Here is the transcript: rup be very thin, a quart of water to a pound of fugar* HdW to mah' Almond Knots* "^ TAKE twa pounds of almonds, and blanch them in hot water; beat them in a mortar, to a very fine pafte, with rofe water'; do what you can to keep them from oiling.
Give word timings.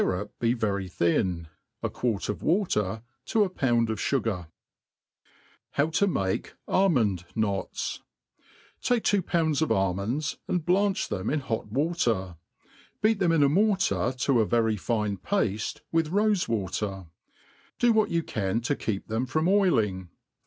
rup 0.03 0.31
be 0.39 0.53
very 0.53 0.87
thin, 0.87 1.47
a 1.83 1.87
quart 1.87 2.27
of 2.27 2.41
water 2.41 3.03
to 3.23 3.43
a 3.43 3.49
pound 3.51 3.87
of 3.87 3.99
fugar* 3.99 4.47
HdW 5.77 5.93
to 5.93 6.07
mah' 6.07 6.39
Almond 6.67 7.23
Knots* 7.35 8.01
"^ 8.81 8.81
TAKE 8.81 9.03
twa 9.03 9.21
pounds 9.21 9.61
of 9.61 9.71
almonds, 9.71 10.39
and 10.47 10.65
blanch 10.65 11.07
them 11.09 11.29
in 11.29 11.41
hot 11.41 11.67
water; 11.67 12.37
beat 13.03 13.19
them 13.19 13.31
in 13.31 13.43
a 13.43 13.47
mortar, 13.49 14.11
to 14.17 14.39
a 14.41 14.45
very 14.47 14.75
fine 14.75 15.17
pafte, 15.17 15.81
with 15.91 16.11
rofe 16.11 16.47
water'; 16.47 17.05
do 17.77 17.93
what 17.93 18.09
you 18.09 18.23
can 18.23 18.59
to 18.61 18.75
keep 18.75 19.05
them 19.05 19.27
from 19.27 19.47
oiling. 19.47 20.09